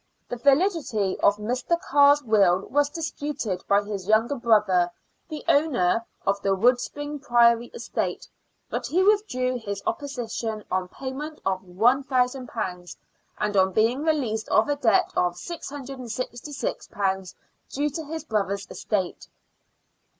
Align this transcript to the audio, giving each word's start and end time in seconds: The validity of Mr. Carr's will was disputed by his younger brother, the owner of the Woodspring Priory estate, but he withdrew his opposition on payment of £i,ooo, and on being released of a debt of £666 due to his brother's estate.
The 0.29 0.37
validity 0.37 1.19
of 1.19 1.37
Mr. 1.37 1.79
Carr's 1.79 2.23
will 2.23 2.61
was 2.71 2.89
disputed 2.89 3.63
by 3.67 3.83
his 3.83 4.07
younger 4.07 4.33
brother, 4.33 4.89
the 5.29 5.45
owner 5.47 6.03
of 6.25 6.41
the 6.41 6.55
Woodspring 6.55 7.19
Priory 7.19 7.67
estate, 7.67 8.27
but 8.67 8.87
he 8.87 9.03
withdrew 9.03 9.59
his 9.59 9.83
opposition 9.85 10.65
on 10.71 10.87
payment 10.87 11.39
of 11.45 11.61
£i,ooo, 11.61 12.95
and 13.37 13.55
on 13.55 13.73
being 13.73 14.01
released 14.03 14.49
of 14.49 14.69
a 14.69 14.75
debt 14.75 15.11
of 15.15 15.35
£666 15.35 17.35
due 17.69 17.89
to 17.91 18.03
his 18.03 18.23
brother's 18.23 18.65
estate. 18.71 19.27